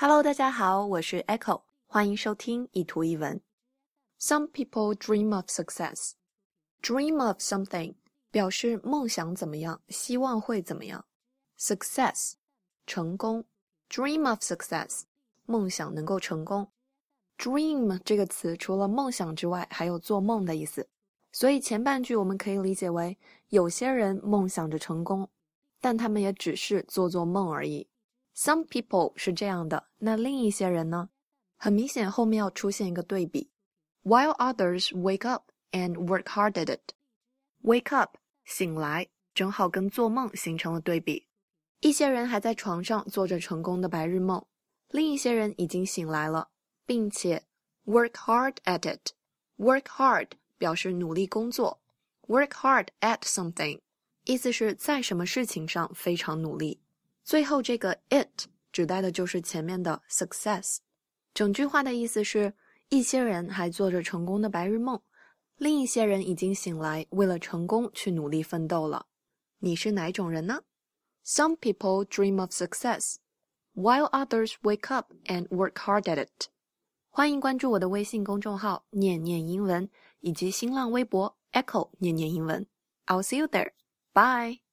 [0.00, 3.40] Hello，大家好，我是 Echo，欢迎收听一图一文。
[4.20, 6.12] Some people dream of success.
[6.80, 7.96] Dream of something
[8.30, 11.04] 表示梦想怎么样，希望会怎么样。
[11.58, 12.34] Success
[12.86, 13.44] 成功。
[13.90, 15.00] Dream of success
[15.46, 16.70] 梦想能够成功。
[17.36, 20.88] Dream 这个词除了梦想之外，还有做梦的意思。
[21.32, 23.18] 所以前半句我们可以理解为，
[23.48, 25.28] 有些人梦想着成功，
[25.80, 27.88] 但他们也只是做做梦而已。
[28.38, 31.10] Some people 是这样的，那另一些人呢？
[31.56, 33.50] 很明显，后面要出现一个对比。
[34.04, 36.92] While others wake up and work hard at it.
[37.64, 41.26] Wake up 醒来，正好跟做梦形成了对比。
[41.80, 44.46] 一些人还在床上做着成功的白日梦，
[44.90, 46.50] 另一些人已经醒来了，
[46.86, 47.42] 并且
[47.86, 49.10] work hard at it.
[49.56, 51.80] Work hard 表示努力工作
[52.28, 53.80] ，work hard at something
[54.22, 56.80] 意思是在什么事情上非常努力。
[57.28, 60.78] 最后这个 it 指代的就是前面的 success。
[61.34, 62.54] 整句话的意思是，
[62.88, 64.98] 一些人还做着成功的白日梦，
[65.58, 69.08] 另一些人已经醒来，为了成功去努力奋斗了。
[69.58, 70.62] 你是哪种人呢
[71.22, 73.16] ？Some people dream of success,
[73.74, 76.46] while others wake up and work hard at it。
[77.10, 82.66] 欢迎关注我的微信公众号“念念英文”以及新浪微博 “Echo 念念英文”。
[83.04, 83.72] I'll see you there.
[84.14, 84.67] Bye.